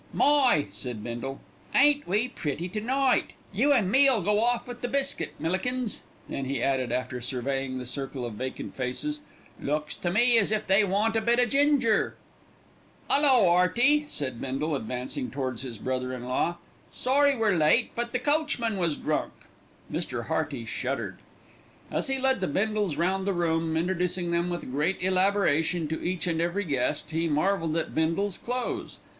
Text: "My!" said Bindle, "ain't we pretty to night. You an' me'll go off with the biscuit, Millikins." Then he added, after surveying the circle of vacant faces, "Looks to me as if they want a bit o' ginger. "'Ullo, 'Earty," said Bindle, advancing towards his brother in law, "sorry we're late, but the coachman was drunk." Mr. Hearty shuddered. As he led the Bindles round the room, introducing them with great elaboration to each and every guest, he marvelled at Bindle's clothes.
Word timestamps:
"My!" 0.13 0.65
said 0.71 1.03
Bindle, 1.03 1.39
"ain't 1.75 2.07
we 2.07 2.27
pretty 2.27 2.67
to 2.69 2.81
night. 2.81 3.33
You 3.53 3.71
an' 3.71 3.91
me'll 3.91 4.23
go 4.23 4.39
off 4.43 4.67
with 4.67 4.81
the 4.81 4.87
biscuit, 4.87 5.35
Millikins." 5.39 6.01
Then 6.27 6.45
he 6.45 6.59
added, 6.63 6.91
after 6.91 7.21
surveying 7.21 7.77
the 7.77 7.85
circle 7.85 8.25
of 8.25 8.33
vacant 8.33 8.75
faces, 8.75 9.19
"Looks 9.61 9.95
to 9.97 10.09
me 10.09 10.39
as 10.39 10.51
if 10.51 10.65
they 10.65 10.83
want 10.83 11.15
a 11.15 11.21
bit 11.21 11.39
o' 11.39 11.45
ginger. 11.45 12.15
"'Ullo, 13.11 13.45
'Earty," 13.49 14.05
said 14.09 14.41
Bindle, 14.41 14.75
advancing 14.75 15.29
towards 15.29 15.61
his 15.61 15.77
brother 15.77 16.15
in 16.15 16.27
law, 16.27 16.57
"sorry 16.89 17.37
we're 17.37 17.55
late, 17.55 17.91
but 17.93 18.11
the 18.11 18.17
coachman 18.17 18.77
was 18.79 18.95
drunk." 18.97 19.33
Mr. 19.93 20.25
Hearty 20.25 20.65
shuddered. 20.65 21.19
As 21.91 22.07
he 22.07 22.17
led 22.17 22.41
the 22.41 22.47
Bindles 22.47 22.97
round 22.97 23.27
the 23.27 23.33
room, 23.33 23.77
introducing 23.77 24.31
them 24.31 24.49
with 24.49 24.71
great 24.71 24.97
elaboration 24.99 25.87
to 25.89 26.01
each 26.03 26.25
and 26.25 26.41
every 26.41 26.63
guest, 26.65 27.11
he 27.11 27.27
marvelled 27.27 27.77
at 27.77 27.93
Bindle's 27.93 28.39
clothes. 28.39 28.97